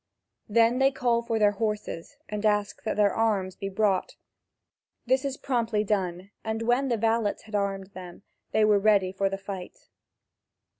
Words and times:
Then 0.49 0.79
they 0.79 0.89
call 0.89 1.21
for 1.21 1.37
their 1.37 1.51
horses, 1.51 2.17
and 2.27 2.43
ask 2.43 2.81
that 2.81 2.97
their 2.97 3.13
arms 3.13 3.55
be 3.55 3.69
brought. 3.69 4.15
This 5.05 5.23
is 5.23 5.37
promptly 5.37 5.83
done, 5.83 6.31
and 6.43 6.63
when 6.63 6.87
the 6.87 6.97
valets 6.97 7.43
had 7.43 7.53
armed 7.53 7.91
them, 7.93 8.23
they 8.51 8.65
were 8.65 8.79
ready 8.79 9.11
for 9.11 9.29
the 9.29 9.37
fight. 9.37 9.89